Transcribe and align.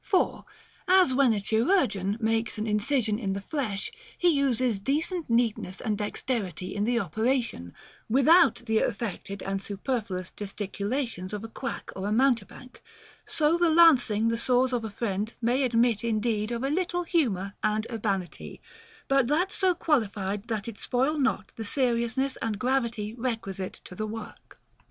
For, 0.03 0.45
as 0.87 1.13
when 1.13 1.31
a 1.31 1.39
chirurgeon 1.39 2.17
makes 2.19 2.57
an 2.57 2.65
incision 2.65 3.19
in 3.19 3.33
the 3.33 3.39
flesh 3.41 3.91
he 4.17 4.29
uses 4.29 4.79
decent 4.79 5.29
neatness 5.29 5.79
and 5.79 5.95
dexterity 5.95 6.73
in 6.73 6.85
the 6.85 6.97
operation, 6.97 7.75
with 8.09 8.27
out 8.27 8.63
the 8.65 8.79
affected 8.79 9.43
and 9.43 9.61
superfluous 9.61 10.31
gesticulations 10.31 11.33
of 11.33 11.43
a 11.43 11.47
quack 11.47 11.91
or 11.95 12.11
mountebank, 12.11 12.81
so 13.27 13.59
the 13.59 13.69
lancing 13.69 14.29
the 14.29 14.39
sores 14.39 14.73
of 14.73 14.83
a 14.83 14.89
friend 14.89 15.35
may 15.39 15.61
admit 15.61 16.03
indeed 16.03 16.49
of 16.49 16.63
a 16.63 16.71
little 16.71 17.03
humor 17.03 17.53
and 17.63 17.85
urbanity, 17.91 18.59
but 19.07 19.27
that 19.27 19.51
so 19.51 19.75
qualified 19.75 20.47
that 20.47 20.67
it 20.67 20.79
spoil 20.79 21.19
not 21.19 21.51
the 21.57 21.63
seriousness 21.63 22.37
and 22.41 22.57
gravity 22.57 23.13
requis 23.15 23.59
ite 23.59 23.73
to 23.83 23.93
the 23.93 24.07
work. 24.07 24.59